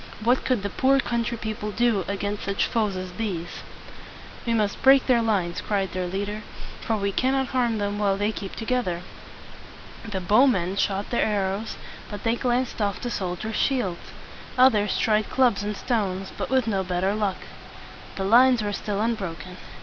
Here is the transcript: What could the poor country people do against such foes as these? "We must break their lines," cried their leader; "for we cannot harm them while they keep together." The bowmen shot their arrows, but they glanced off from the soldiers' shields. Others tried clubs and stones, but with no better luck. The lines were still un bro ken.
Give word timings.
What 0.23 0.43
could 0.45 0.63
the 0.63 0.71
poor 0.71 0.99
country 0.99 1.37
people 1.37 1.69
do 1.69 2.03
against 2.07 2.45
such 2.45 2.65
foes 2.65 2.95
as 2.95 3.11
these? 3.11 3.61
"We 4.47 4.53
must 4.55 4.81
break 4.81 5.05
their 5.05 5.21
lines," 5.21 5.61
cried 5.61 5.91
their 5.91 6.07
leader; 6.07 6.41
"for 6.81 6.97
we 6.97 7.11
cannot 7.11 7.49
harm 7.49 7.77
them 7.77 7.99
while 7.99 8.17
they 8.17 8.31
keep 8.31 8.55
together." 8.55 9.03
The 10.03 10.19
bowmen 10.19 10.75
shot 10.75 11.11
their 11.11 11.23
arrows, 11.23 11.77
but 12.09 12.23
they 12.23 12.35
glanced 12.35 12.81
off 12.81 12.95
from 12.95 13.03
the 13.03 13.11
soldiers' 13.11 13.55
shields. 13.57 14.11
Others 14.57 14.97
tried 14.97 15.29
clubs 15.29 15.61
and 15.61 15.77
stones, 15.77 16.31
but 16.35 16.49
with 16.49 16.65
no 16.65 16.83
better 16.83 17.13
luck. 17.13 17.37
The 18.15 18.23
lines 18.23 18.63
were 18.63 18.73
still 18.73 18.99
un 19.01 19.13
bro 19.13 19.35
ken. 19.35 19.57